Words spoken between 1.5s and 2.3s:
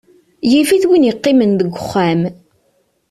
deg uxxam.